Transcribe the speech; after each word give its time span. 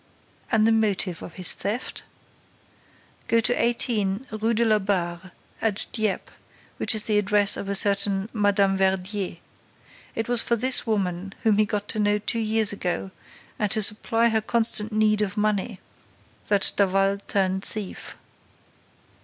"And 0.51 0.65
the 0.65 0.71
motive 0.71 1.21
of 1.21 1.33
his 1.33 1.53
theft?" 1.53 2.05
"Go 3.27 3.39
to 3.39 3.53
18, 3.53 4.25
Rue 4.31 4.55
de 4.55 4.65
la 4.65 4.79
Barre, 4.79 5.31
at 5.61 5.85
Dieppe, 5.91 6.31
which 6.77 6.95
is 6.95 7.03
the 7.03 7.19
address 7.19 7.55
of 7.55 7.69
a 7.69 7.75
certain 7.75 8.27
Mme. 8.33 8.75
Verdier. 8.77 9.37
It 10.15 10.27
was 10.27 10.41
for 10.41 10.55
this 10.55 10.87
woman, 10.87 11.35
whom 11.43 11.59
he 11.59 11.65
got 11.67 11.87
to 11.89 11.99
know 11.99 12.17
two 12.17 12.39
years 12.39 12.73
ago, 12.73 13.11
and 13.59 13.69
to 13.69 13.83
supply 13.83 14.29
her 14.29 14.41
constant 14.41 14.91
need 14.91 15.21
of 15.21 15.37
money 15.37 15.79
that 16.47 16.71
Daval 16.75 17.19
turned 17.27 17.63
thief." 17.63 18.17